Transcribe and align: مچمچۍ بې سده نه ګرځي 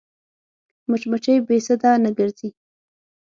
مچمچۍ 0.89 1.37
بې 1.47 1.57
سده 1.67 1.91
نه 2.03 2.09
ګرځي 2.17 2.49